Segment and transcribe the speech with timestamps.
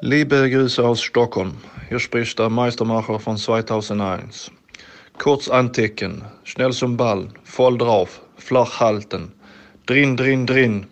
[0.00, 1.54] Liebe Grüße aus Stockholm.
[1.88, 4.48] Hier spricht der Meistermacher von 2001.
[5.18, 9.32] Kurz anticken, schnell zum Ball, voll drauf, flach halten.
[9.86, 10.86] Drin, drin, drin.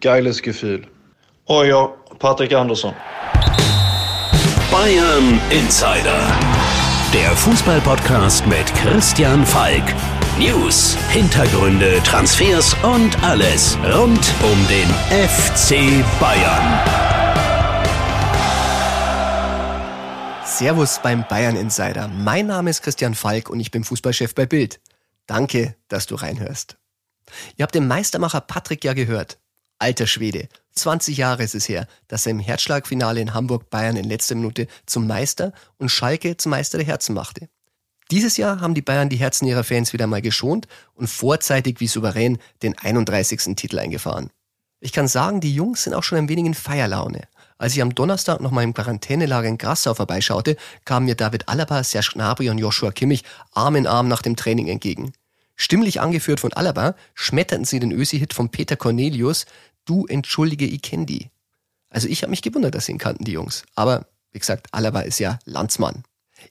[0.00, 0.86] Geiles Gefühl.
[1.46, 2.94] Euer Patrik Andersson.
[4.70, 6.20] Bayern Insider.
[7.12, 9.82] Der Fußballpodcast mit Christian Falk.
[10.38, 17.03] News, Hintergründe, Transfers und alles rund um den FC Bayern.
[20.58, 22.06] Servus beim Bayern Insider.
[22.06, 24.80] Mein Name ist Christian Falk und ich bin Fußballchef bei Bild.
[25.26, 26.76] Danke, dass du reinhörst.
[27.56, 29.40] Ihr habt den Meistermacher Patrick ja gehört.
[29.80, 34.04] Alter Schwede, 20 Jahre ist es her, dass er im Herzschlagfinale in Hamburg Bayern in
[34.04, 37.48] letzter Minute zum Meister und Schalke zum Meister der Herzen machte.
[38.12, 41.88] Dieses Jahr haben die Bayern die Herzen ihrer Fans wieder mal geschont und vorzeitig wie
[41.88, 43.56] souverän den 31.
[43.56, 44.30] Titel eingefahren.
[44.78, 47.22] Ich kann sagen, die Jungs sind auch schon ein wenig in Feierlaune.
[47.56, 51.84] Als ich am Donnerstag noch mal im Quarantänelager in Grassau vorbeischaute, kamen mir David Alaba,
[51.84, 55.12] Serge Gnabry und Joshua Kimmich Arm in Arm nach dem Training entgegen.
[55.56, 59.46] Stimmlich angeführt von Alaba schmetterten sie den Ösi-Hit von Peter Cornelius,
[59.84, 61.30] Du entschuldige, ich kenn die.
[61.90, 63.64] Also ich habe mich gewundert, dass sie ihn kannten, die Jungs.
[63.74, 66.02] Aber wie gesagt, Alaba ist ja Landsmann.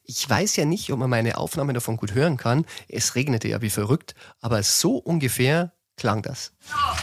[0.03, 2.65] Ich weiß ja nicht, ob man meine Aufnahme davon gut hören kann.
[2.87, 6.53] Es regnete ja wie verrückt, aber so ungefähr klang das.
[6.69, 6.95] Ja,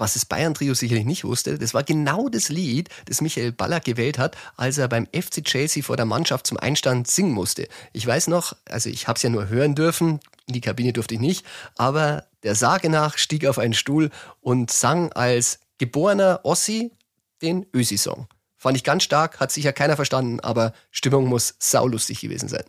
[0.00, 4.18] was das Bayern-Trio sicherlich nicht wusste, das war genau das Lied, das Michael Ballack gewählt
[4.18, 7.68] hat, als er beim FC Chelsea vor der Mannschaft zum Einstand singen musste.
[7.92, 11.14] Ich weiß noch, also ich habe es ja nur hören dürfen, in die Kabine durfte
[11.14, 11.44] ich nicht,
[11.76, 16.92] aber der Sage nach stieg auf einen Stuhl und sang als geborener Ossi
[17.42, 18.26] den Ösi-Song.
[18.56, 22.64] Fand ich ganz stark, hat sicher keiner verstanden, aber Stimmung muss saulustig gewesen sein.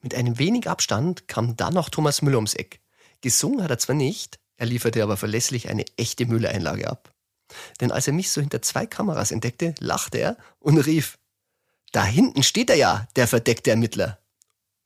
[0.00, 2.80] Mit einem wenig Abstand kam dann noch Thomas Müller ums Eck.
[3.20, 7.12] Gesungen hat er zwar nicht, er lieferte aber verlässlich eine echte Mülleinlage ab.
[7.80, 11.18] Denn als er mich so hinter zwei Kameras entdeckte, lachte er und rief,
[11.92, 14.18] da hinten steht er ja, der verdeckte Ermittler.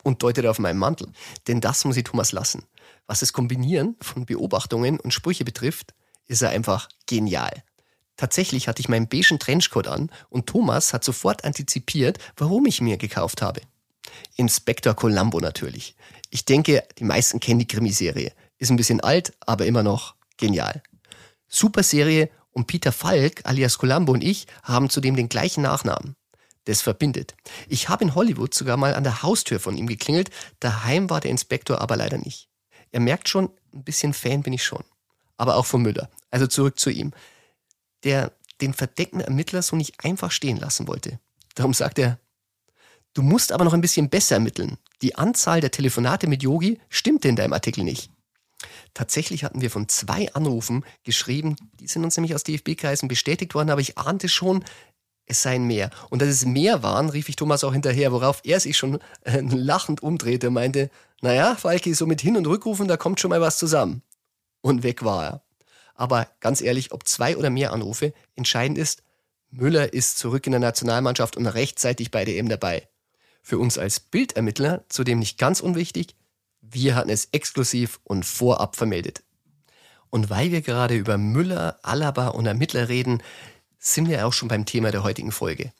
[0.04, 1.12] Und deutete auf meinen Mantel.
[1.46, 2.64] Denn das muss ich Thomas lassen.
[3.06, 5.94] Was das Kombinieren von Beobachtungen und Sprüche betrifft,
[6.26, 7.62] ist er einfach genial.
[8.16, 12.96] Tatsächlich hatte ich meinen beigen Trenchcoat an und Thomas hat sofort antizipiert, warum ich mir
[12.96, 13.62] gekauft habe.
[14.36, 15.96] Inspektor Columbo natürlich.
[16.30, 18.32] Ich denke, die meisten kennen die Krimiserie.
[18.58, 20.82] Ist ein bisschen alt, aber immer noch genial.
[21.48, 26.16] Super Serie und Peter Falk alias Columbo und ich haben zudem den gleichen Nachnamen.
[26.64, 27.34] Das verbindet.
[27.68, 30.30] Ich habe in Hollywood sogar mal an der Haustür von ihm geklingelt,
[30.60, 32.48] daheim war der Inspektor aber leider nicht.
[32.92, 34.84] Er merkt schon, ein bisschen Fan bin ich schon.
[35.36, 36.08] Aber auch von Müller.
[36.30, 37.12] Also zurück zu ihm.
[38.04, 41.18] Der den verdeckten Ermittler so nicht einfach stehen lassen wollte.
[41.54, 42.18] Darum sagt er,
[43.14, 44.78] du musst aber noch ein bisschen besser ermitteln.
[45.02, 48.10] Die Anzahl der Telefonate mit Yogi stimmte in deinem Artikel nicht.
[48.94, 53.70] Tatsächlich hatten wir von zwei Anrufen geschrieben, die sind uns nämlich aus DFB-Kreisen bestätigt worden,
[53.70, 54.64] aber ich ahnte schon,
[55.26, 55.90] es seien mehr.
[56.10, 59.40] Und dass es mehr waren, rief ich Thomas auch hinterher, worauf er sich schon äh,
[59.40, 60.90] lachend umdrehte und meinte,
[61.20, 64.02] naja, Falki, so mit Hin- und Rückrufen, da kommt schon mal was zusammen.
[64.60, 65.42] Und weg war er.
[65.94, 69.02] Aber ganz ehrlich, ob zwei oder mehr Anrufe, entscheidend ist,
[69.50, 72.88] Müller ist zurück in der Nationalmannschaft und rechtzeitig bei der EM dabei.
[73.42, 76.14] Für uns als Bildermittler zudem nicht ganz unwichtig,
[76.60, 79.24] wir hatten es exklusiv und vorab vermeldet.
[80.10, 83.22] Und weil wir gerade über Müller, Alaba und Ermittler reden,
[83.78, 85.72] sind wir auch schon beim Thema der heutigen Folge.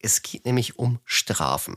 [0.00, 1.76] Es geht nämlich um Strafen.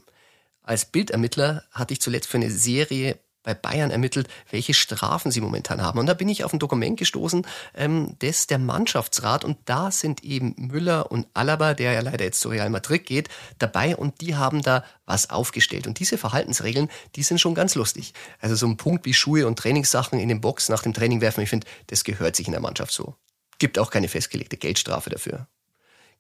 [0.62, 5.82] Als Bildermittler hatte ich zuletzt für eine Serie bei Bayern ermittelt, welche Strafen sie momentan
[5.82, 6.00] haben.
[6.00, 7.46] Und da bin ich auf ein Dokument gestoßen,
[7.76, 12.40] ähm, das der Mannschaftsrat und da sind eben Müller und Alaba, der ja leider jetzt
[12.40, 15.88] zu Real Madrid geht, dabei und die haben da was aufgestellt.
[15.88, 18.14] Und diese Verhaltensregeln, die sind schon ganz lustig.
[18.40, 21.42] Also so ein Punkt wie Schuhe und Trainingssachen in den Box nach dem Training werfen,
[21.42, 23.16] ich finde, das gehört sich in der Mannschaft so.
[23.60, 25.48] Gibt auch keine festgelegte Geldstrafe dafür.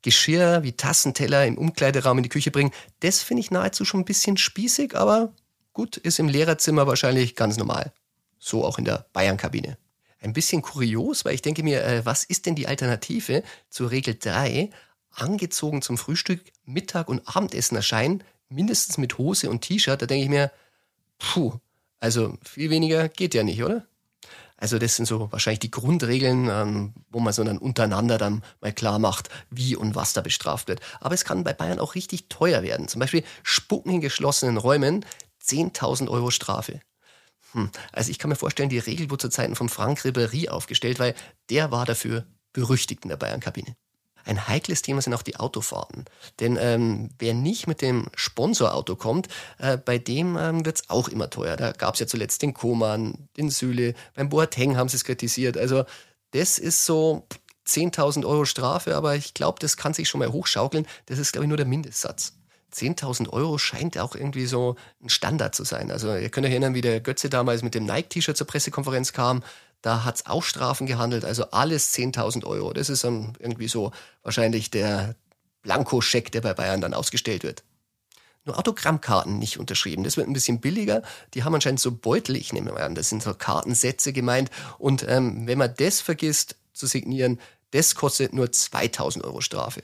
[0.01, 4.05] Geschirr wie Tassenteller im Umkleideraum in die Küche bringen, das finde ich nahezu schon ein
[4.05, 5.33] bisschen spießig, aber
[5.73, 7.91] Gut, ist im Lehrerzimmer wahrscheinlich ganz normal.
[8.39, 9.77] So auch in der Bayern-Kabine.
[10.19, 14.15] Ein bisschen kurios, weil ich denke mir, äh, was ist denn die Alternative zur Regel
[14.15, 14.69] 3?
[15.11, 20.01] Angezogen zum Frühstück, Mittag und Abendessen erscheinen, mindestens mit Hose und T-Shirt.
[20.01, 20.51] Da denke ich mir,
[21.19, 21.59] puh,
[21.99, 23.85] also viel weniger geht ja nicht, oder?
[24.57, 28.71] Also das sind so wahrscheinlich die Grundregeln, ähm, wo man so dann untereinander dann mal
[28.71, 30.79] klar macht, wie und was da bestraft wird.
[31.01, 32.87] Aber es kann bei Bayern auch richtig teuer werden.
[32.87, 35.05] Zum Beispiel Spucken in geschlossenen Räumen.
[35.43, 36.81] 10.000 Euro Strafe.
[37.53, 37.69] Hm.
[37.91, 41.15] Also ich kann mir vorstellen, die Regel wurde zu Zeiten von Frank Ribéry aufgestellt, weil
[41.49, 43.75] der war dafür berüchtigt in der Bayern-Kabine.
[44.25, 46.05] Ein heikles Thema sind auch die Autofahrten.
[46.39, 51.09] Denn ähm, wer nicht mit dem Sponsorauto kommt, äh, bei dem ähm, wird es auch
[51.09, 51.57] immer teuer.
[51.57, 55.57] Da gab es ja zuletzt den Koman, den Süle, beim Boateng haben sie es kritisiert.
[55.57, 55.83] Also
[56.31, 57.27] das ist so
[57.67, 60.87] 10.000 Euro Strafe, aber ich glaube, das kann sich schon mal hochschaukeln.
[61.05, 62.33] Das ist, glaube ich, nur der Mindestsatz.
[62.73, 65.91] 10.000 Euro scheint auch irgendwie so ein Standard zu sein.
[65.91, 69.43] Also ihr könnt euch erinnern, wie der Götze damals mit dem Nike-T-Shirt zur Pressekonferenz kam.
[69.81, 72.73] Da hat es auch Strafen gehandelt, also alles 10.000 Euro.
[72.73, 73.91] Das ist um, irgendwie so
[74.23, 75.15] wahrscheinlich der
[75.61, 77.63] Blankoscheck, der bei Bayern dann ausgestellt wird.
[78.45, 80.03] Nur Autogrammkarten nicht unterschrieben.
[80.03, 81.01] Das wird ein bisschen billiger.
[81.33, 84.49] Die haben anscheinend so Beutel, ich nehme mal an, das sind so Kartensätze gemeint.
[84.79, 87.39] Und ähm, wenn man das vergisst zu signieren,
[87.71, 89.83] das kostet nur 2000 Euro Strafe.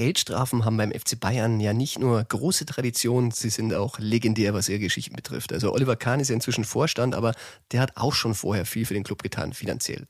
[0.00, 4.70] Geldstrafen haben beim FC Bayern ja nicht nur große Tradition, sie sind auch legendär, was
[4.70, 5.52] ihre Geschichten betrifft.
[5.52, 7.34] Also Oliver Kahn ist ja inzwischen Vorstand, aber
[7.72, 10.06] der hat auch schon vorher viel für den Club getan, finanziell.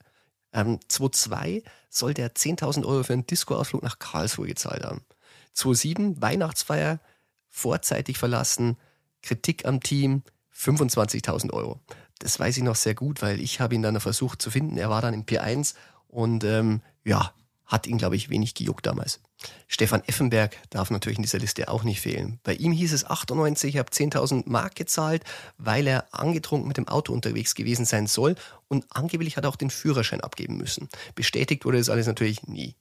[0.53, 5.01] Ähm, 2002 soll der 10.000 Euro für einen Disco-Ausflug nach Karlsruhe gezahlt haben.
[5.55, 7.01] 2007 Weihnachtsfeier,
[7.49, 8.77] vorzeitig verlassen,
[9.23, 10.23] Kritik am Team,
[10.57, 11.81] 25.000 Euro.
[12.21, 14.77] Das weiß ich noch sehr gut, weil ich habe ihn dann versucht zu finden.
[14.77, 15.75] Er war dann im P1
[16.07, 17.35] und ähm, ja,
[17.67, 19.19] hat ihn, glaube ich, wenig gejuckt damals.
[19.69, 22.41] Stefan Effenberg darf natürlich in dieser Liste auch nicht fehlen.
[22.43, 25.25] Bei ihm hieß es 98, ich habe 10.000 Mark gezahlt,
[25.59, 28.35] weil er angetrunken mit dem Auto unterwegs gewesen sein soll
[28.69, 30.89] und angeblich hat er auch den Führerschein abgeben müssen.
[31.15, 32.75] Bestätigt wurde das alles natürlich nie.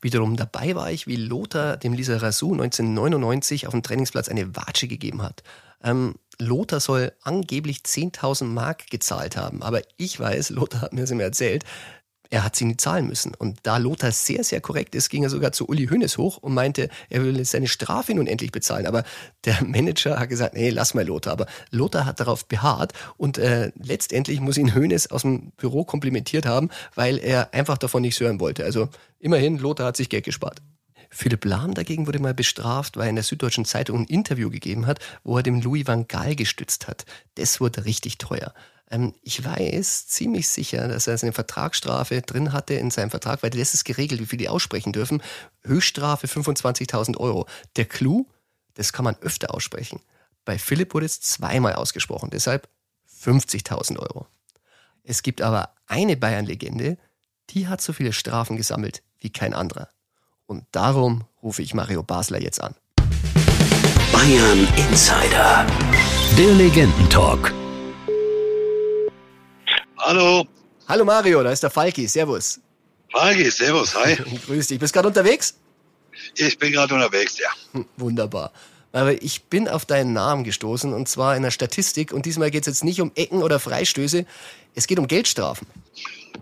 [0.00, 4.88] Wiederum dabei war ich, wie Lothar dem Lisa Rasu 1999 auf dem Trainingsplatz eine Watsche
[4.88, 5.42] gegeben hat.
[5.82, 11.10] Ähm, Lothar soll angeblich 10.000 Mark gezahlt haben, aber ich weiß, Lothar hat mir das
[11.10, 11.64] immer erzählt,
[12.30, 13.34] er hat sie nie zahlen müssen.
[13.34, 16.54] Und da Lothar sehr, sehr korrekt ist, ging er sogar zu Uli Hönes hoch und
[16.54, 18.86] meinte, er will seine Strafe nun endlich bezahlen.
[18.86, 19.04] Aber
[19.44, 21.32] der Manager hat gesagt, nee, lass mal Lothar.
[21.32, 26.46] Aber Lothar hat darauf beharrt und äh, letztendlich muss ihn Hönes aus dem Büro komplimentiert
[26.46, 28.64] haben, weil er einfach davon nichts hören wollte.
[28.64, 28.88] Also
[29.18, 30.62] immerhin, Lothar hat sich Geld gespart.
[31.12, 34.86] Philipp Lahm dagegen wurde mal bestraft, weil er in der Süddeutschen Zeitung ein Interview gegeben
[34.86, 37.04] hat, wo er dem Louis van Gaal gestützt hat.
[37.34, 38.54] Das wurde richtig teuer.
[38.90, 43.50] Ähm, ich weiß ziemlich sicher, dass er eine Vertragsstrafe drin hatte in seinem Vertrag, weil
[43.50, 45.22] das ist geregelt, wie viel die aussprechen dürfen.
[45.62, 47.46] Höchststrafe 25.000 Euro.
[47.76, 48.26] Der Clou,
[48.74, 50.00] das kann man öfter aussprechen.
[50.44, 52.68] Bei Philipp wurde es zweimal ausgesprochen, deshalb
[53.22, 54.26] 50.000 Euro.
[55.02, 56.98] Es gibt aber eine Bayern-Legende,
[57.50, 59.88] die hat so viele Strafen gesammelt wie kein anderer.
[60.46, 62.74] Und darum rufe ich Mario Basler jetzt an.
[64.12, 65.66] Bayern Insider.
[66.36, 67.59] Der Legendentalk.
[70.10, 70.44] Hallo.
[70.88, 72.08] Hallo Mario, da ist der Falki.
[72.08, 72.58] Servus.
[73.12, 74.16] Falki, servus, hi.
[74.46, 74.80] Grüß dich.
[74.80, 75.54] Bist gerade unterwegs?
[76.34, 77.48] Ich bin gerade unterwegs, ja.
[77.70, 78.50] Hm, wunderbar.
[78.90, 82.62] Aber ich bin auf deinen Namen gestoßen und zwar in der Statistik und diesmal geht
[82.62, 84.26] es jetzt nicht um Ecken oder Freistöße,
[84.74, 85.68] es geht um Geldstrafen.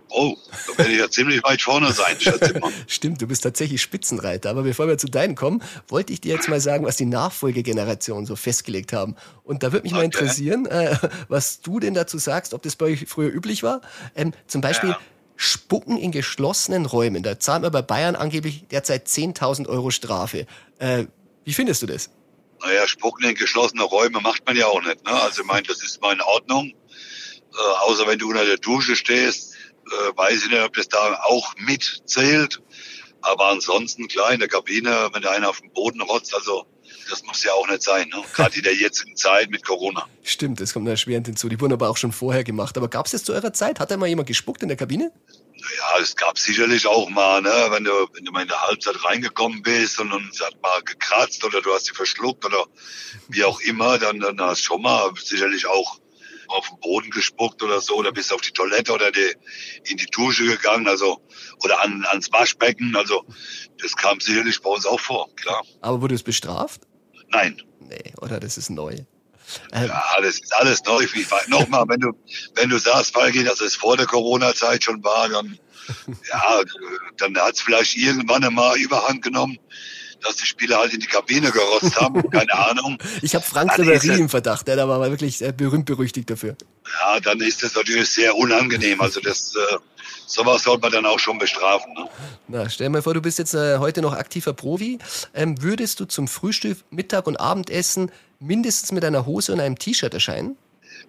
[0.09, 0.35] Oh,
[0.67, 2.17] da werde ich ja ziemlich weit vorne sein.
[2.87, 4.49] Stimmt, du bist tatsächlich Spitzenreiter.
[4.49, 8.25] Aber bevor wir zu deinen kommen, wollte ich dir jetzt mal sagen, was die Nachfolgegeneration
[8.25, 9.15] so festgelegt haben.
[9.43, 9.99] Und da würde mich okay.
[9.99, 10.97] mal interessieren, äh,
[11.27, 13.81] was du denn dazu sagst, ob das bei euch früher üblich war.
[14.15, 14.99] Ähm, zum Beispiel ja.
[15.35, 17.21] Spucken in geschlossenen Räumen.
[17.21, 20.47] Da zahlt man bei Bayern angeblich derzeit 10.000 Euro Strafe.
[20.79, 21.05] Äh,
[21.45, 22.09] wie findest du das?
[22.61, 25.05] Naja, Spucken in geschlossene Räume macht man ja auch nicht.
[25.05, 25.11] Ne?
[25.13, 26.73] Also ich meine, das ist mal in Ordnung.
[27.53, 29.55] Äh, außer wenn du unter der Dusche stehst,
[29.91, 32.61] äh, weiß ich nicht, ob das da auch mitzählt.
[33.21, 36.65] Aber ansonsten, klar, in der Kabine, wenn da einer auf dem Boden rotzt, also
[37.09, 38.23] das muss ja auch nicht sein, ne?
[38.33, 40.07] gerade in der jetzigen Zeit mit Corona.
[40.23, 41.49] Stimmt, das kommt erschwerend hinzu.
[41.49, 42.77] Die wurden aber auch schon vorher gemacht.
[42.77, 43.79] Aber gab es das zu eurer Zeit?
[43.79, 45.11] Hat da mal jemand gespuckt in der Kabine?
[45.61, 49.03] Naja, es gab sicherlich auch mal, ne, wenn du, wenn du mal in der Halbzeit
[49.03, 52.65] reingekommen bist und es hat mal gekratzt oder du hast sie verschluckt oder
[53.27, 55.99] wie auch immer, dann, dann hast du schon mal sicherlich auch
[56.49, 59.33] auf den Boden gespuckt oder so, oder bist auf die Toilette oder die,
[59.85, 61.21] in die Dusche gegangen, also
[61.63, 62.95] oder an, ans Waschbecken.
[62.95, 63.25] Also
[63.81, 65.63] das kam sicherlich bei uns auch vor, klar.
[65.81, 66.81] Aber wurde es bestraft?
[67.29, 67.61] Nein.
[67.79, 68.93] Nee, oder das ist neu.
[69.71, 71.05] Ähm, ja, das ist alles neu.
[71.47, 72.11] Nochmal, wenn du,
[72.55, 75.57] wenn du sagst, Falki, dass es vor der Corona-Zeit schon war, dann,
[76.29, 76.61] ja,
[77.17, 79.57] dann hat es vielleicht irgendwann einmal Überhand genommen
[80.21, 82.97] dass die Spieler halt in die Kabine gerotzt haben, keine Ahnung.
[83.21, 86.55] Ich habe Frank Ribéry im Verdacht, der war wirklich berühmt berüchtigt dafür.
[87.01, 88.99] Ja, dann ist das natürlich sehr unangenehm.
[89.01, 89.77] Also das äh,
[90.29, 91.93] sowas sollte man dann auch schon bestrafen.
[91.93, 92.09] Ne?
[92.47, 94.99] Na, stell dir mal vor, du bist jetzt äh, heute noch aktiver Profi.
[95.33, 100.13] Ähm, würdest du zum Frühstück, Mittag und Abendessen mindestens mit einer Hose und einem T-Shirt
[100.13, 100.57] erscheinen?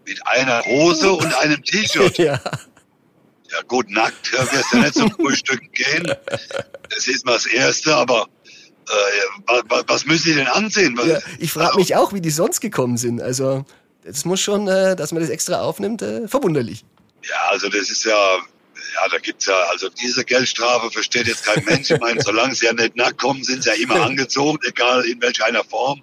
[0.07, 2.19] Mit einer Hose und einem T-Shirt?
[2.19, 2.41] ja.
[3.53, 6.15] Ja gut, nackt wirst du nicht zum Frühstück gehen.
[6.89, 8.29] Das ist mal das Erste, aber
[8.91, 10.99] äh, was, was müssen Sie denn ansehen?
[11.07, 13.23] Ja, ich frage mich auch, wie die sonst gekommen sind.
[13.23, 13.65] Also,
[14.05, 16.85] das muss schon, äh, dass man das extra aufnimmt, äh, verwunderlich.
[17.23, 18.39] Ja, also das ist ja,
[18.95, 21.91] Ja, da gibt's ja, also diese Geldstrafe versteht jetzt kein Mensch.
[21.91, 25.21] Ich meine, solange sie ja nicht nackt kommen, sind sie ja immer angezogen, egal in
[25.21, 26.03] welcher einer Form.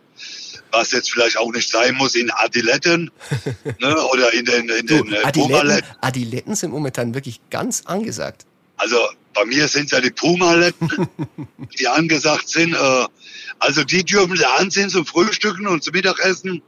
[0.72, 3.10] Was jetzt vielleicht auch nicht sein muss in Adiletten
[3.80, 5.84] ne, oder in den, in Du, den äh, Adiletten.
[6.02, 8.46] Adiletten sind momentan wirklich ganz angesagt.
[8.76, 8.98] Also
[9.38, 10.90] bei mir sind es ja die Pumaletten,
[11.80, 12.74] die angesagt sind.
[12.74, 13.06] Äh,
[13.60, 16.62] also die dürfen sie anziehen zum Frühstücken und zum Mittagessen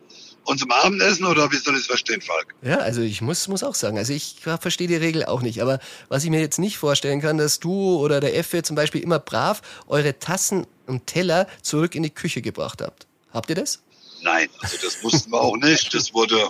[0.44, 2.56] und zum Abendessen oder wie soll ich das verstehen, Falk?
[2.62, 5.62] Ja, also ich muss, muss auch sagen, also ich verstehe die Regel auch nicht.
[5.62, 9.02] Aber was ich mir jetzt nicht vorstellen kann, dass du oder der Effe zum Beispiel
[9.02, 13.08] immer brav eure Tassen und Teller zurück in die Küche gebracht habt.
[13.32, 13.80] Habt ihr das?
[14.22, 15.94] Nein, also das mussten wir auch nicht.
[15.94, 16.50] Das wurde,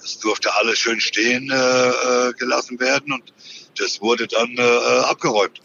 [0.00, 3.32] das durfte alles schön stehen äh, äh, gelassen werden und
[3.80, 4.60] das wurde dann äh,
[5.04, 5.60] abgeräumt.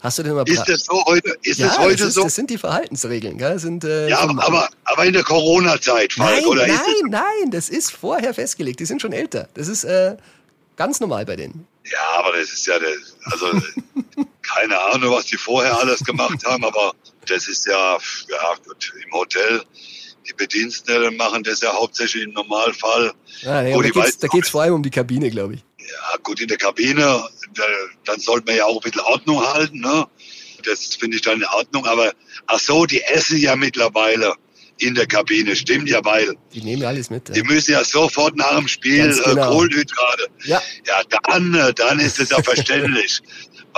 [0.00, 1.36] Hast du denn mal Ist das so heute?
[1.42, 2.22] Ist ja, das heute das, ist, so?
[2.24, 3.54] das sind die Verhaltensregeln, gell?
[3.54, 7.10] Das Sind, äh, ja, aber, aber in der Corona-Zeit, Falk, Nein, oder nein, ist es?
[7.10, 8.80] nein, das ist vorher festgelegt.
[8.80, 9.48] Die sind schon älter.
[9.54, 10.16] Das ist äh,
[10.76, 11.66] ganz normal bei denen.
[11.90, 13.46] Ja, aber das ist ja, das, also
[14.42, 16.92] keine Ahnung, was die vorher alles gemacht haben, aber
[17.26, 17.98] das ist ja,
[18.28, 19.62] ja gut, im Hotel.
[20.28, 23.12] Die Bediensteten machen das ja hauptsächlich im Normalfall.
[23.40, 25.64] Ja, aber die da da geht's vor allem um die Kabine, glaube ich.
[25.90, 27.00] Ja, gut, in der Kabine,
[27.54, 27.62] da,
[28.04, 30.06] dann sollte man ja auch ein bisschen Ordnung halten, ne?
[30.64, 32.12] Das finde ich dann in Ordnung, aber
[32.46, 34.34] ach so, die essen ja mittlerweile
[34.78, 37.28] in der Kabine, stimmt ja, weil Die nehmen ja alles mit.
[37.34, 39.50] die Ja, müssen ja sofort nach dem Spiel Ganz genau.
[39.50, 40.28] äh, Kohlenhydrate.
[40.44, 40.62] ja.
[40.86, 43.20] Ja, dann, äh, dann ist es ja verständlich.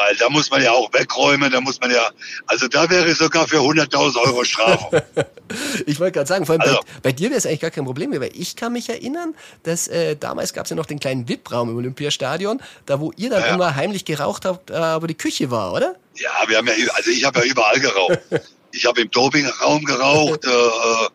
[0.02, 2.08] Weil da muss man ja auch wegräumen, da muss man ja,
[2.46, 5.04] also da wäre ich sogar für 100.000 Euro Strafe.
[5.86, 7.84] ich wollte gerade sagen, vor allem Also- bei, bei dir wäre es eigentlich gar kein
[7.84, 10.98] Problem mehr, weil ich kann mich erinnern, dass äh, damals gab es ja noch den
[11.00, 13.54] kleinen VIP-Raum im Olympiastadion, da wo ihr dann Ja.
[13.54, 15.96] immer heimlich geraucht habt, äh, wo die Küche war, oder?
[16.14, 18.18] Ja, wir haben ja, also ich habe ja überall geraucht.
[18.72, 21.08] Ich habe im Dopingraum geraucht, äh, äh,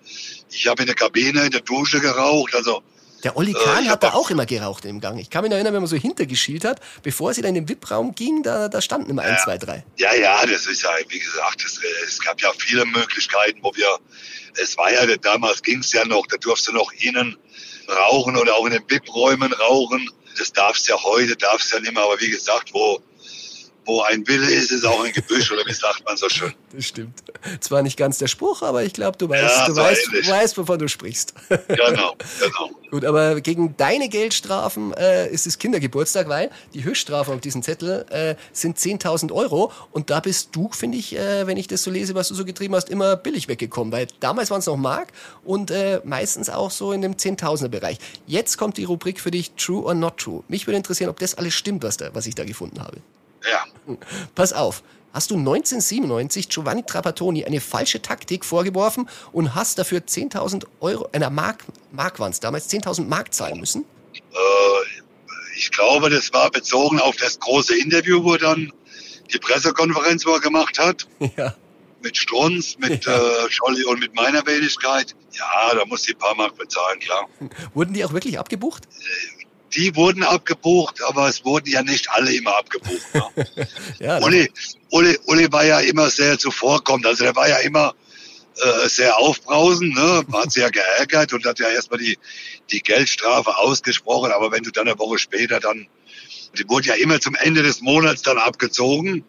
[0.52, 2.84] ich habe in der Kabine, in der Dusche geraucht, also
[3.26, 5.18] Der Olli Äh, Kahn ich hat da auch- immer geraucht im Gang.
[5.20, 8.16] Ich kann mich erinnern, wenn man so hintergeschielt hat, bevor sie dann in den VIP-Raum
[8.16, 9.84] ging, da, da standen immer eins, zwei, drei.
[9.98, 13.76] Ja, ja, das ist ja, wie gesagt, das, äh, es gab ja viele Möglichkeiten, wo
[13.76, 13.98] wir,
[14.62, 17.36] es war ja, damals ging es ja noch, da durfst du noch innen
[17.90, 20.10] rauchen oder auch in den BIP-Räumen rauchen.
[20.38, 23.02] Das darfst ja heute, darfst ja nicht mehr, aber wie gesagt, wo,
[23.86, 26.54] wo ein Wille ist, ist auch ein Gebüsch, oder wie sagt man so schön.
[26.74, 27.24] Das stimmt.
[27.60, 30.58] Zwar nicht ganz der Spruch, aber ich glaube, du weißt, Ja, du, weißt, du weißt,
[30.58, 31.34] wovon du sprichst.
[31.68, 32.70] Genau, genau.
[32.92, 38.06] Gut, aber gegen deine Geldstrafen äh, ist es Kindergeburtstag, weil die Höchststrafe auf diesem Zettel
[38.10, 39.72] äh, sind 10.000 Euro.
[39.92, 42.46] Und da bist du, finde ich, äh, wenn ich das so lese, was du so
[42.46, 43.92] getrieben hast, immer billig weggekommen.
[43.92, 45.10] Weil damals waren es noch Mark
[45.44, 47.98] und äh, meistens auch so in dem 10.000er Bereich.
[48.28, 50.44] Jetzt kommt die Rubrik für dich True or Not True.
[50.48, 52.98] Mich würde interessieren, ob das alles stimmt, was, da, was ich da gefunden habe.
[53.50, 53.96] Ja.
[54.34, 54.84] Pass auf.
[55.14, 61.30] Hast du 1997 Giovanni Trapattoni eine falsche Taktik vorgeworfen und hast dafür 10.000 Euro, einer
[61.30, 63.86] Mark, Mark waren es damals, 10.000 Mark zahlen müssen?
[64.14, 64.36] Äh,
[65.56, 68.74] ich glaube, das war bezogen auf das große Interview, wo dann
[69.34, 71.08] die Pressekonferenz, wo er gemacht hat.
[71.38, 71.56] Ja.
[72.02, 75.16] mit Strunz, mit äh, Scholli und mit meiner Wenigkeit.
[75.32, 77.28] Ja, da muss die ein paar Mark bezahlen, klar.
[77.74, 78.88] Wurden die auch wirklich abgebucht?
[79.76, 83.14] Die wurden abgebucht, aber es wurden ja nicht alle immer abgebucht.
[83.14, 83.48] Ne?
[84.00, 84.50] Ja, Uli,
[84.90, 87.06] Uli, Uli war ja immer sehr zuvorkommend.
[87.06, 87.94] Also der war ja immer
[88.58, 90.26] äh, sehr aufbrausend, ne?
[90.34, 92.18] hat sich ja geärgert und hat ja erstmal die,
[92.72, 94.32] die Geldstrafe ausgesprochen.
[94.32, 95.88] Aber wenn du dann eine Woche später dann,
[96.58, 99.26] die wurde ja immer zum Ende des Monats dann abgezogen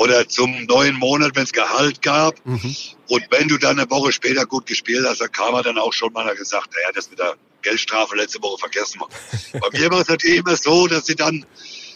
[0.00, 2.34] oder zum neuen Monat, wenn es Gehalt gab.
[2.46, 2.74] Mhm.
[3.08, 5.92] Und wenn du dann eine Woche später gut gespielt hast, dann kam er dann auch
[5.92, 8.98] schon mal und gesagt, naja, das mit der Geldstrafe letzte Woche vergessen.
[9.52, 11.44] Bei mir war es natürlich immer so, dass ich dann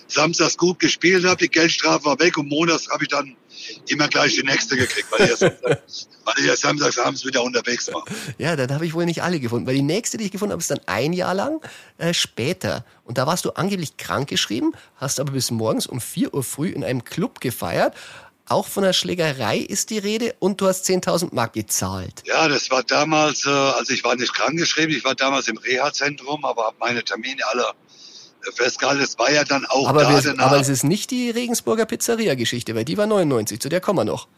[0.07, 3.37] samstags gut gespielt habe, die Geldstrafe war weg und montags habe ich dann
[3.89, 7.43] immer gleich die nächste gekriegt, weil ich ja samstags, weil ich ja samstags abends wieder
[7.43, 8.05] unterwegs war.
[8.39, 9.67] ja, dann habe ich wohl nicht alle gefunden.
[9.67, 11.61] Weil die nächste, die ich gefunden habe, ist dann ein Jahr lang
[11.99, 12.85] äh, später.
[13.05, 16.85] Und da warst du angeblich krankgeschrieben, hast aber bis morgens um 4 Uhr früh in
[16.85, 17.95] einem Club gefeiert.
[18.47, 22.23] Auch von einer Schlägerei ist die Rede und du hast 10.000 Mark gezahlt.
[22.27, 26.45] Ja, das war damals, äh, also ich war nicht krankgeschrieben, ich war damals im Reha-Zentrum,
[26.45, 27.73] aber habe meine Termine alle
[28.53, 29.03] festgehalten.
[29.03, 32.75] Es war ja dann auch Aber, da wir, aber es ist nicht die Regensburger Pizzeria-Geschichte,
[32.75, 34.29] weil die war 99, zu der kommen wir noch.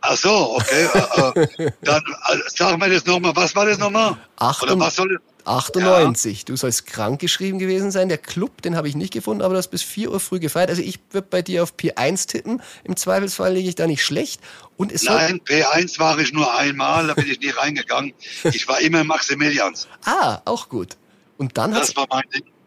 [0.00, 0.88] Ach so, okay.
[0.94, 4.16] äh, äh, dann äh, sag mir das nochmal, was war das nochmal?
[4.62, 5.22] Oder was soll das?
[5.46, 6.44] 98.
[6.44, 8.08] Du sollst krank geschrieben gewesen sein.
[8.08, 10.70] Der Club, den habe ich nicht gefunden, aber du hast bis 4 Uhr früh gefeiert.
[10.70, 12.60] Also ich würde bei dir auf P1 tippen.
[12.84, 14.40] Im Zweifelsfall liege ich da nicht schlecht.
[14.76, 18.12] Und es Nein, P1 war ich nur einmal, da bin ich nie reingegangen.
[18.44, 19.86] Ich war immer im Maximilians.
[20.04, 20.96] Ah, auch gut.
[21.38, 22.24] Und dann Das war mein,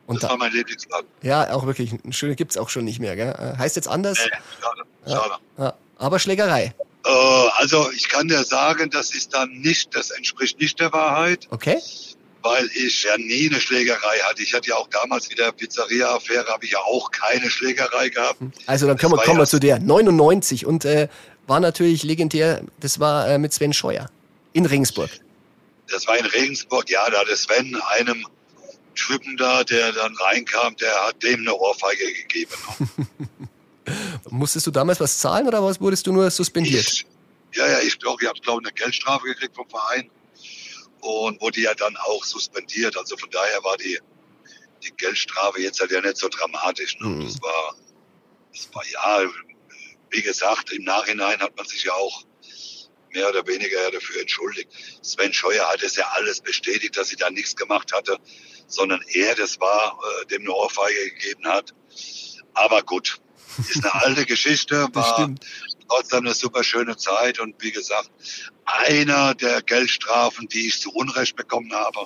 [0.09, 1.07] Und das da- war mein Lieblingsladen.
[1.21, 3.29] ja, auch wirklich, ein schöner gibt's auch schon nicht mehr, gell?
[3.37, 4.29] Äh, Heißt jetzt anders, Äh,
[4.61, 5.33] schade, schade.
[5.57, 6.73] ja, aber Schlägerei.
[7.05, 7.09] Äh,
[7.57, 11.47] also ich kann dir sagen, das ist dann nicht, das entspricht nicht der Wahrheit.
[11.51, 11.79] Okay?
[12.41, 14.41] weil ich ja nie eine Schlägerei hatte.
[14.41, 18.39] Ich hatte ja auch damals mit der Pizzeria-Affäre, habe ich ja auch keine Schlägerei gehabt.
[18.65, 21.09] Also dann kommen, wir, kommen wir zu der 99 und äh,
[21.47, 24.09] war natürlich legendär, das war äh, mit Sven Scheuer
[24.53, 25.09] in Regensburg.
[25.91, 28.25] Das war in Regensburg, ja, da hatte Sven einem
[28.99, 32.51] Typen da, der dann reinkam, der hat dem eine Ohrfeige gegeben.
[34.29, 36.87] Musstest du damals was zahlen oder was wurdest du nur suspendiert?
[36.87, 37.05] Ich,
[37.53, 40.11] ja, ja, ich glaube, ich habe glaube eine Geldstrafe gekriegt vom Verein
[40.99, 42.97] und wurde ja dann auch suspendiert.
[42.97, 43.97] Also von daher war die,
[44.83, 46.99] die Geldstrafe jetzt halt ja nicht so dramatisch.
[46.99, 47.07] Ne?
[47.07, 47.25] Mhm.
[47.25, 47.75] Das war,
[48.53, 49.29] das war ja,
[50.09, 52.23] wie gesagt, im Nachhinein hat man sich ja auch
[53.11, 54.69] mehr oder weniger dafür entschuldigt.
[55.01, 58.19] Sven Scheuer hat es ja alles bestätigt, dass sie da nichts gemacht hatte,
[58.69, 61.73] sondern er das war, äh, dem eine Ohrfeige gegeben hat.
[62.53, 63.19] Aber gut,
[63.57, 65.29] ist eine alte Geschichte, war
[65.87, 68.09] trotzdem eine super schöne Zeit und wie gesagt,
[68.65, 72.05] einer der Geldstrafen, die ich zu Unrecht bekommen habe.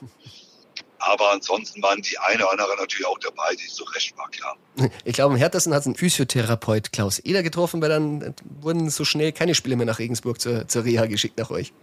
[1.00, 4.56] Aber ansonsten waren die eine oder andere natürlich auch dabei, die zu Recht war, klar.
[5.04, 9.34] Ich glaube, im Hertesten hat ein Physiotherapeut Klaus Eder getroffen, weil dann wurden so schnell
[9.34, 11.74] keine Spiele mehr nach Regensburg zur, zur Reha geschickt nach euch.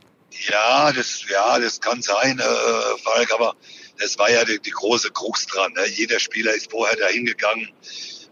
[0.48, 3.56] Ja, das, ja, das kann sein, äh, Falk, aber
[4.00, 5.72] das war ja die, die große Krux dran.
[5.74, 5.86] Ne?
[5.88, 7.68] Jeder Spieler ist vorher dahin gegangen,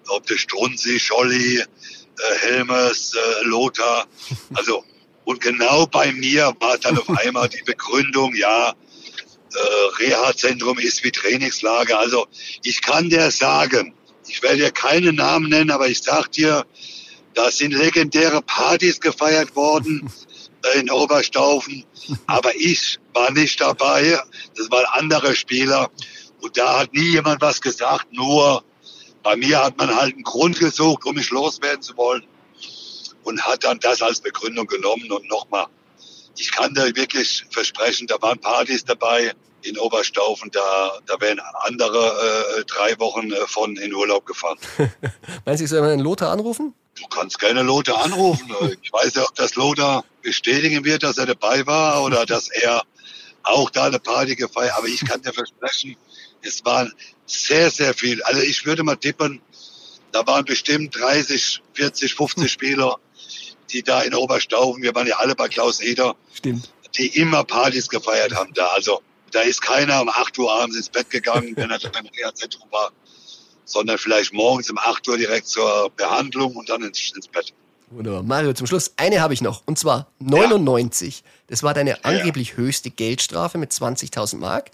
[0.08, 1.64] ob der Strunzi, Scholli, äh,
[2.40, 4.06] Helmes, äh, Lothar.
[4.54, 4.84] Also,
[5.24, 11.12] und genau bei mir war dann auf einmal die Begründung, ja, äh, Reha-Zentrum ist wie
[11.12, 11.98] Trainingslager.
[11.98, 12.26] Also,
[12.62, 13.94] ich kann dir sagen,
[14.26, 16.66] ich werde dir keine Namen nennen, aber ich sag dir,
[17.34, 20.10] da sind legendäre Partys gefeiert worden
[20.74, 21.84] in Oberstaufen.
[22.26, 24.20] Aber ich war nicht dabei.
[24.56, 25.90] Das waren andere Spieler.
[26.40, 28.12] Und da hat nie jemand was gesagt.
[28.12, 28.62] Nur
[29.22, 32.24] bei mir hat man halt einen Grund gesucht, um mich loswerden zu wollen.
[33.24, 35.10] Und hat dann das als Begründung genommen.
[35.10, 35.66] Und nochmal,
[36.36, 42.58] ich kann da wirklich versprechen, da waren Partys dabei in Oberstaufen, da, da wären andere
[42.58, 44.58] äh, drei Wochen äh, von in Urlaub gefahren.
[45.44, 46.74] Meinst du, ich soll mal einen Lothar anrufen?
[47.00, 48.50] Du kannst gerne Lothar anrufen.
[48.82, 52.82] ich weiß ja, ob das Lothar bestätigen wird, dass er dabei war oder dass er
[53.42, 54.74] auch da eine Party gefeiert.
[54.76, 55.96] Aber ich kann dir versprechen,
[56.42, 56.92] es waren
[57.26, 58.22] sehr, sehr viel.
[58.22, 59.40] Also ich würde mal tippen,
[60.12, 62.96] da waren bestimmt 30, 40, 50 Spieler,
[63.70, 66.72] die da in Oberstaufen, wir waren ja alle bei Klaus Eder, Stimmt.
[66.96, 68.68] die immer Partys gefeiert haben da.
[68.68, 72.70] Also da ist keiner um 8 Uhr abends ins Bett gegangen, wenn er beim Reha-Zentrum
[72.70, 72.92] war,
[73.68, 77.52] sondern vielleicht morgens um 8 Uhr direkt zur Behandlung und dann ins, ins Bett.
[77.90, 78.22] Wunderbar.
[78.22, 79.62] Mario, zum Schluss eine habe ich noch.
[79.66, 81.18] Und zwar 99.
[81.18, 81.30] Ja.
[81.46, 82.56] Das war deine angeblich ja.
[82.56, 84.70] höchste Geldstrafe mit 20.000 Mark.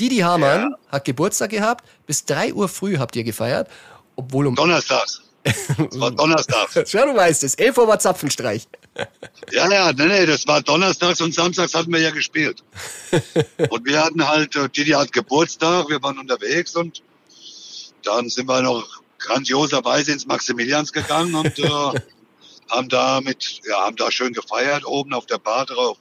[0.00, 0.78] Didi Hamann ja.
[0.92, 1.84] hat Geburtstag gehabt.
[2.06, 3.68] Bis 3 Uhr früh habt ihr gefeiert.
[4.16, 4.54] Obwohl um.
[4.54, 5.22] Donnerstags.
[5.44, 6.90] Das war Donnerstags.
[6.90, 7.54] Schau, du weißt es.
[7.56, 8.66] 11 Uhr war Zapfenstreich.
[9.50, 12.62] Ja, ja, nee, nee, das war Donnerstags und Samstags hatten wir ja gespielt.
[13.68, 17.02] Und wir hatten halt, äh, Didi hat Geburtstag, wir waren unterwegs und
[18.04, 21.68] dann sind wir noch grandioserweise ins Maximilians gegangen und äh,
[22.70, 25.98] haben da mit, ja, haben da schön gefeiert, oben auf der Bar drauf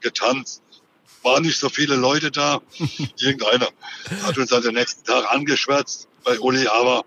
[0.00, 0.62] getanzt.
[1.22, 2.60] Waren nicht so viele Leute da.
[3.18, 3.68] Irgendeiner
[4.22, 7.04] hat uns dann den nächsten Tag angeschwärzt bei Uli, aber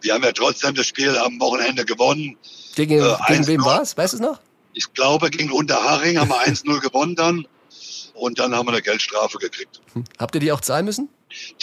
[0.00, 2.36] wir haben ja trotzdem das Spiel am Wochenende gewonnen.
[2.76, 3.96] Gegen, äh, gegen wem war es?
[3.96, 4.40] Weißt du es noch?
[4.72, 7.46] Ich glaube, gegen Unterhaching haben wir 1-0 gewonnen dann.
[8.14, 9.80] Und dann haben wir eine Geldstrafe gekriegt.
[9.94, 10.04] Hm.
[10.18, 11.08] Habt ihr die auch zahlen müssen?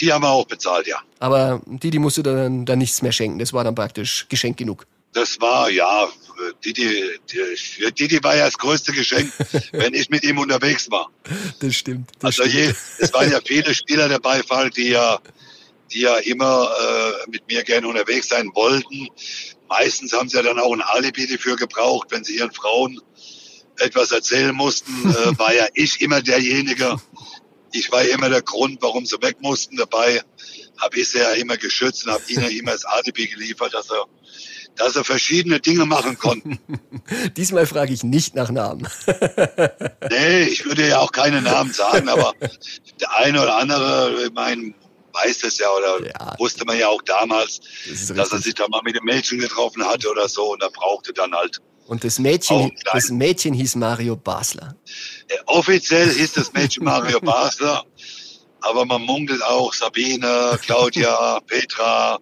[0.00, 1.00] Die haben wir auch bezahlt, ja.
[1.18, 3.38] Aber die, die musst du dann, dann nichts mehr schenken.
[3.38, 4.86] Das war dann praktisch Geschenk genug.
[5.12, 6.08] Das war, ja,
[6.64, 9.32] Didi, die, Didi war ja das größte Geschenk,
[9.72, 11.10] wenn ich mit ihm unterwegs war.
[11.60, 12.10] Das stimmt.
[12.20, 12.44] Das also.
[12.44, 14.42] Je, es waren ja viele Spieler dabei,
[14.76, 15.18] die ja,
[15.92, 19.08] die ja immer äh, mit mir gerne unterwegs sein wollten.
[19.68, 23.00] Meistens haben sie ja dann auch ein Alibi dafür gebraucht, wenn sie ihren Frauen
[23.78, 26.96] etwas erzählen mussten, äh, war ja ich immer derjenige.
[27.72, 29.76] Ich war immer der Grund, warum sie weg mussten.
[29.76, 30.22] Dabei
[30.78, 34.04] habe ich sie ja immer geschützt und habe ihnen immer das Alibi geliefert, dass er
[34.78, 36.58] dass er verschiedene Dinge machen konnten.
[37.36, 38.88] Diesmal frage ich nicht nach Namen.
[40.10, 42.32] nee, ich würde ja auch keine Namen sagen, aber
[43.00, 44.74] der eine oder andere, ich meine,
[45.12, 46.38] weiß das ja oder ja.
[46.38, 49.84] wusste man ja auch damals, das dass er sich da mal mit dem Mädchen getroffen
[49.84, 51.60] hatte oder so und er brauchte dann halt.
[51.88, 54.76] Und das Mädchen, das Mädchen hieß Mario Basler.
[55.30, 57.82] Ja, offiziell hieß das Mädchen Mario Basler,
[58.60, 62.18] aber man munkelt auch Sabine, Claudia, Petra.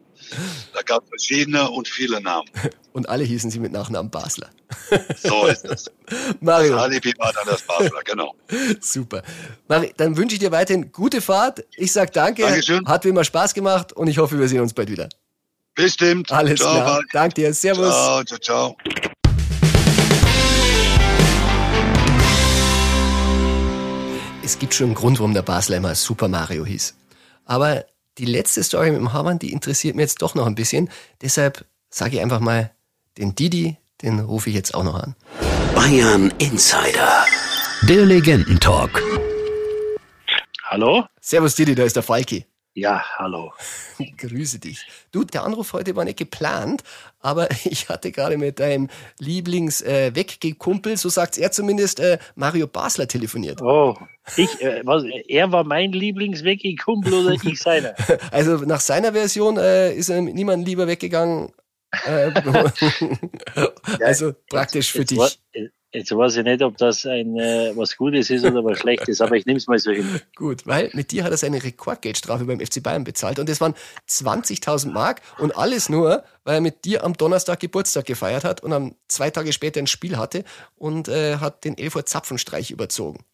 [0.72, 2.48] Da gab es verschiedene und viele Namen.
[2.92, 4.50] Und alle hießen sie mit Nachnamen Basler.
[5.22, 5.90] So ist es.
[6.40, 6.74] Mario.
[6.74, 8.34] Das Alibi war dann das Basler, genau.
[8.80, 9.22] Super.
[9.66, 11.64] Mario, dann wünsche ich dir weiterhin gute Fahrt.
[11.76, 12.42] Ich sage danke.
[12.42, 12.86] Dankeschön.
[12.86, 15.08] Hat wie immer Spaß gemacht und ich hoffe, wir sehen uns bald wieder.
[15.74, 16.30] Bestimmt.
[16.30, 17.02] Alles ciao, klar.
[17.12, 17.52] Danke dir.
[17.52, 17.92] Servus.
[17.92, 18.76] Ciao, ciao, ciao.
[24.46, 26.94] Es gibt schon einen Grund, warum der Basler immer Super Mario hieß.
[27.46, 27.84] Aber
[28.16, 30.88] die letzte Story mit dem Hamann, die interessiert mir jetzt doch noch ein bisschen.
[31.20, 32.70] Deshalb sage ich einfach mal,
[33.18, 35.16] den Didi, den rufe ich jetzt auch noch an.
[35.74, 37.26] Bayern Insider.
[37.88, 39.02] Der Legendentalk.
[40.62, 41.04] Hallo?
[41.20, 42.46] Servus Didi, da ist der Falki.
[42.76, 43.54] Ja, hallo.
[44.18, 44.86] Grüße dich.
[45.10, 46.82] Du, der Anruf heute war nicht geplant,
[47.20, 53.08] aber ich hatte gerade mit deinem Lieblings-Weggekumpel, äh, so sagt er zumindest, äh, Mario Basler
[53.08, 53.62] telefoniert.
[53.62, 53.96] Oh,
[54.36, 57.94] ich, äh, was, er war mein Lieblings-Weggekumpel oder ich seiner?
[58.30, 61.54] Also nach seiner Version äh, ist er mit niemandem lieber weggegangen.
[63.56, 65.38] Äh, also praktisch für dich.
[65.96, 69.36] Jetzt weiß ich nicht, ob das ein äh, was Gutes ist oder was Schlechtes, aber
[69.36, 70.20] ich nehme es mal so hin.
[70.36, 73.74] Gut, weil mit dir hat er seine Rekordgeldstrafe beim FC Bayern bezahlt und das waren
[74.06, 78.74] 20.000 Mark und alles nur, weil er mit dir am Donnerstag Geburtstag gefeiert hat und
[78.74, 80.44] am zwei Tage später ein Spiel hatte
[80.74, 83.24] und äh, hat den Elfer Zapfenstreich überzogen.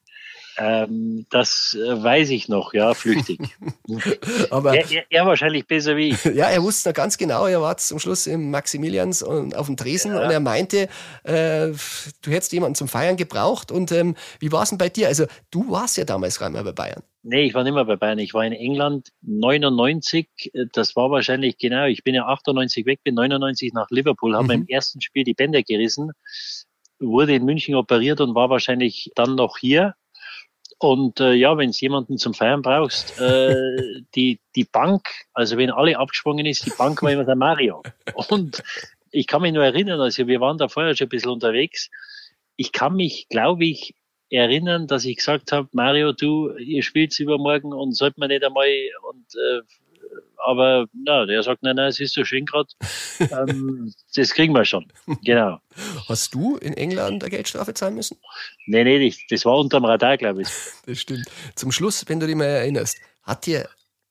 [0.59, 3.41] Ähm, das äh, weiß ich noch, ja, flüchtig.
[4.51, 6.25] Aber er, er, er, wahrscheinlich besser wie ich.
[6.35, 9.77] Ja, er wusste noch ganz genau, er war zum Schluss im Maximilians und auf dem
[9.77, 10.23] Tresen ja.
[10.23, 10.89] und er meinte,
[11.25, 11.69] äh,
[12.23, 13.71] du hättest jemanden zum Feiern gebraucht.
[13.71, 15.09] Und ähm, wie war es denn bei dir?
[15.09, 17.03] Also, du warst ja damals einmal bei Bayern.
[17.23, 18.19] Nee, ich war nicht mehr bei Bayern.
[18.19, 20.29] Ich war in England 99.
[20.73, 24.63] Das war wahrscheinlich genau, ich bin ja 98 weg, bin 99 nach Liverpool, habe mhm.
[24.63, 26.11] im ersten Spiel die Bänder gerissen,
[26.99, 29.95] wurde in München operiert und war wahrscheinlich dann noch hier
[30.83, 33.55] und äh, ja, wenn es jemanden zum Feiern brauchst, äh,
[34.15, 37.83] die, die Bank, also wenn alle abgesprungen ist, die Bank war immer der Mario.
[38.29, 38.63] Und
[39.11, 41.91] ich kann mich nur erinnern, also wir waren da vorher schon ein bisschen unterwegs.
[42.57, 43.95] Ich kann mich, glaube ich,
[44.31, 48.67] erinnern, dass ich gesagt habe, Mario, du, ihr spielt übermorgen und sollte man nicht einmal
[49.03, 49.61] und äh,
[50.45, 52.69] aber na, der sagt, nein, nein, es ist so schön gerade.
[53.21, 54.87] ähm, das kriegen wir schon.
[55.25, 55.59] Genau.
[56.09, 58.19] Hast du in England eine Geldstrafe zahlen müssen?
[58.67, 60.49] Nee, nee, das war unterm Radar, glaube ich.
[60.87, 61.27] Das stimmt.
[61.55, 63.69] Zum Schluss, wenn du dich mal erinnerst, hat dir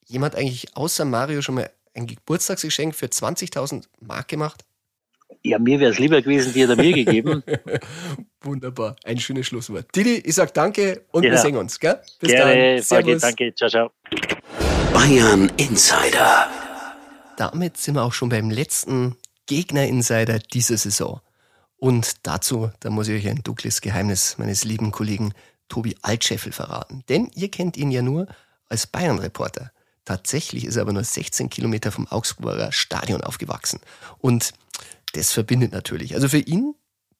[0.07, 4.63] jemand eigentlich außer Mario schon mal ein Geburtstagsgeschenk für 20.000 Mark gemacht?
[5.43, 7.43] Ja, mir wäre es lieber gewesen, die hat er mir gegeben.
[8.41, 9.87] Wunderbar, ein schönes Schlusswort.
[9.95, 11.35] Didi, ich sag danke und genau.
[11.35, 11.79] wir sehen uns.
[11.79, 11.99] Gell?
[12.19, 12.83] Bis Gerne, dann.
[12.83, 13.21] Servus.
[13.21, 13.91] danke, ciao, ciao.
[15.01, 16.47] Bayern Insider.
[17.35, 21.21] Damit sind wir auch schon beim letzten Gegner Insider dieser Saison.
[21.77, 25.33] Und dazu, da muss ich euch ein dunkles Geheimnis meines lieben Kollegen
[25.69, 27.03] Tobi Altscheffel verraten.
[27.09, 28.27] Denn ihr kennt ihn ja nur
[28.69, 29.71] als Bayern-Reporter.
[30.05, 33.79] Tatsächlich ist er aber nur 16 Kilometer vom Augsburger Stadion aufgewachsen.
[34.19, 34.53] Und
[35.13, 36.13] das verbindet natürlich.
[36.13, 36.75] Also für ihn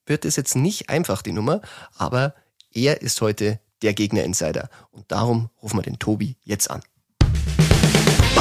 [0.06, 1.62] wird es jetzt nicht einfach, die Nummer,
[1.96, 2.36] aber
[2.72, 4.70] er ist heute der Gegner-Insider.
[4.92, 6.84] Und darum rufen wir den Tobi jetzt an.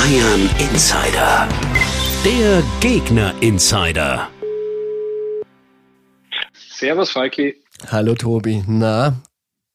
[0.00, 1.46] Bayern Insider.
[2.24, 4.30] Der Gegner Insider.
[6.54, 7.62] Servus, Falki.
[7.86, 8.64] Hallo, Tobi.
[8.66, 9.20] Na,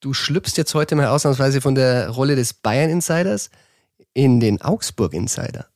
[0.01, 3.51] du schlüpfst jetzt heute mal ausnahmsweise von der Rolle des Bayern Insiders
[4.15, 5.67] in den Augsburg Insider.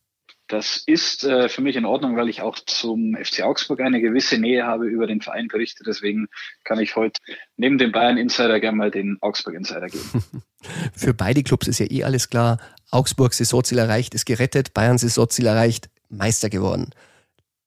[0.48, 4.40] Das ist äh, für mich in Ordnung, weil ich auch zum FC Augsburg eine gewisse
[4.40, 5.86] Nähe habe über den Verein berichtet.
[5.86, 6.28] Deswegen
[6.64, 7.22] kann ich heute
[7.56, 10.24] neben dem Bayern Insider gerne mal den Augsburg Insider geben.
[10.96, 12.58] für beide Clubs ist ja eh alles klar.
[12.92, 14.74] Augsburg Saisonziel erreicht, ist gerettet.
[14.74, 16.92] Bayern Saisonziel erreicht, Meister geworden.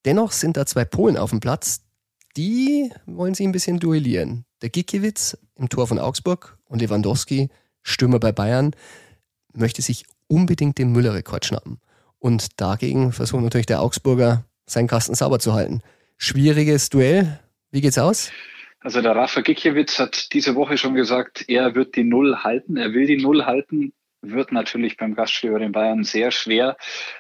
[0.05, 1.83] Dennoch sind da zwei Polen auf dem Platz,
[2.37, 4.45] die wollen sich ein bisschen duellieren.
[4.63, 7.51] Der Gikiewicz im Tor von Augsburg und Lewandowski,
[7.83, 8.75] Stürmer bei Bayern,
[9.53, 11.79] möchte sich unbedingt den Müller-Rekord schnappen.
[12.19, 15.83] Und dagegen versucht natürlich der Augsburger, seinen Kasten sauber zu halten.
[16.17, 17.41] Schwieriges Duell.
[17.71, 18.31] Wie geht's aus?
[18.81, 22.77] Also der Rafa Gikiewicz hat diese Woche schon gesagt, er wird die Null halten.
[22.77, 23.93] Er will die Null halten.
[24.25, 26.77] Wird natürlich beim Gastgeber den Bayern sehr schwer.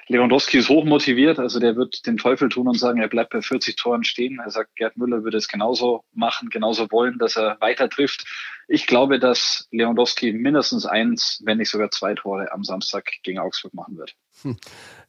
[0.06, 3.74] Lewandowski ist hochmotiviert, also der wird den Teufel tun und sagen, er bleibt bei 40
[3.74, 4.38] Toren stehen.
[4.38, 8.24] Er sagt, Gerd Müller würde es genauso machen, genauso wollen, dass er weiter trifft.
[8.68, 13.74] Ich glaube, dass Lewandowski mindestens eins, wenn nicht sogar zwei Tore am Samstag gegen Augsburg
[13.74, 14.14] machen wird.
[14.42, 14.56] Hm.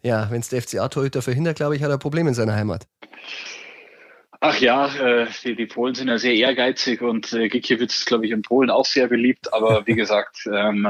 [0.02, 2.88] Ja, wenn es der FCA-Torhüter verhindert, glaube ich, hat er Probleme in seiner Heimat.
[4.46, 8.26] Ach ja, äh, die, die Polen sind ja sehr ehrgeizig und äh, Gikiewicz ist, glaube
[8.26, 9.54] ich, in Polen auch sehr beliebt.
[9.54, 10.90] Aber wie gesagt, ähm,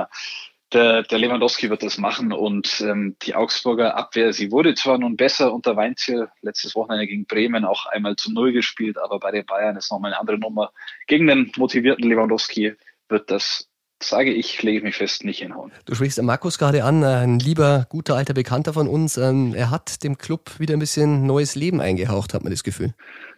[0.74, 5.16] der, der Lewandowski wird das machen und ähm, die Augsburger Abwehr, sie wurde zwar nun
[5.16, 9.46] besser unter Weinziel, letztes Wochenende gegen Bremen auch einmal zu Null gespielt, aber bei den
[9.46, 10.72] Bayern ist nochmal eine andere Nummer.
[11.08, 12.74] Gegen den motivierten Lewandowski
[13.10, 13.70] wird das
[14.02, 15.72] sage ich, lege ich mich fest, nicht hinhauen.
[15.86, 19.18] Du sprichst Markus gerade an, ein lieber, guter, alter Bekannter von uns.
[19.18, 22.94] Ähm, er hat dem Club wieder ein bisschen neues Leben eingehaucht, hat man das Gefühl.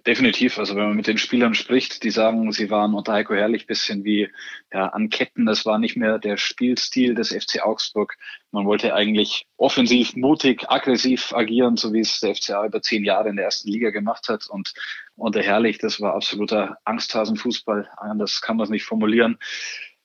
[0.08, 0.60] Definitiv.
[0.60, 4.04] Also wenn man mit den Spielern spricht, die sagen, sie waren unter Heiko Herrlich bisschen
[4.04, 4.30] wie
[4.72, 5.48] ja, an Ketten.
[5.48, 8.16] Das war nicht mehr der Spielstil des FC Augsburg.
[8.52, 13.30] Man wollte eigentlich offensiv, mutig, aggressiv agieren, so wie es der FCA über zehn Jahre
[13.30, 14.46] in der ersten Liga gemacht hat.
[14.46, 14.76] Und
[15.16, 17.90] unter Herrlich, das war absoluter Angsthasenfußball.
[17.98, 19.40] Anders kann man nicht formulieren.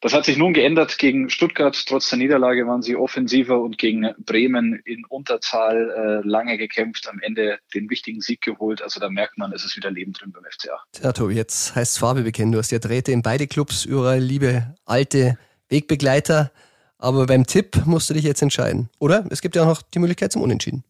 [0.03, 1.77] Das hat sich nun geändert gegen Stuttgart.
[1.87, 7.21] Trotz der Niederlage waren sie offensiver und gegen Bremen in Unterzahl äh, lange gekämpft, am
[7.21, 8.81] Ende den wichtigen Sieg geholt.
[8.81, 10.81] Also da merkt man, es ist wieder Leben drin beim FCA.
[11.03, 12.53] Ja, Tobi, jetzt heißt es Farbe bekennen.
[12.53, 15.37] Du hast ja Drähte in beide Clubs, über liebe alte
[15.69, 16.51] Wegbegleiter.
[16.97, 19.27] Aber beim Tipp musst du dich jetzt entscheiden, oder?
[19.31, 20.83] Es gibt ja auch noch die Möglichkeit zum Unentschieden.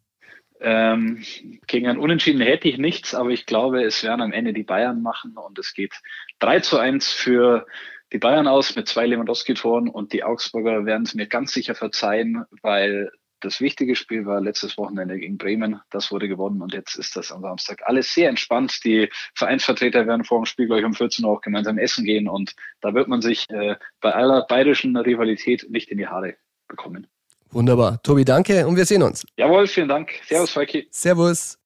[0.61, 1.25] Ähm,
[1.67, 5.03] gegen ein Unentschieden hätte ich nichts, aber ich glaube, es werden am Ende die Bayern
[5.03, 5.95] machen und es geht
[6.41, 7.67] 3 zu 1 für
[8.13, 12.45] die Bayern aus mit zwei Lewandowski-Toren und die Augsburger werden es mir ganz sicher verzeihen,
[12.63, 15.81] weil das wichtige Spiel war letztes Wochenende gegen Bremen.
[15.91, 18.81] Das wurde gewonnen und jetzt ist das am Samstag alles sehr entspannt.
[18.85, 22.55] Die Vereinsvertreter werden vor dem Spiel gleich um 14 Uhr auch gemeinsam essen gehen und
[22.81, 26.37] da wird man sich äh, bei aller bayerischen Rivalität nicht in die Haare
[26.69, 27.07] bekommen.
[27.51, 28.01] Wunderbar.
[28.03, 29.25] Tobi, danke und wir sehen uns.
[29.37, 30.13] Jawohl, vielen Dank.
[30.27, 30.87] Servus, Falki.
[30.91, 31.59] Servus.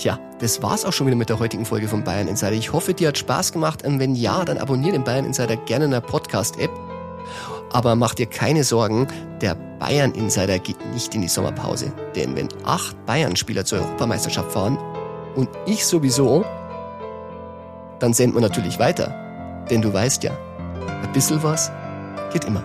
[0.00, 2.52] Tja, das war's auch schon wieder mit der heutigen Folge von Bayern Insider.
[2.52, 5.84] Ich hoffe, dir hat Spaß gemacht und wenn ja, dann abonniere den Bayern Insider gerne
[5.84, 6.70] in der Podcast-App.
[7.70, 9.06] Aber mach dir keine Sorgen,
[9.42, 11.92] der Bayern Insider geht nicht in die Sommerpause.
[12.16, 14.78] Denn wenn acht Bayern-Spieler zur Europameisterschaft fahren
[15.36, 16.46] und ich sowieso,
[17.98, 19.14] dann senden wir natürlich weiter.
[19.68, 20.32] Denn du weißt ja,
[21.02, 21.70] ein bisschen was
[22.32, 22.64] geht immer.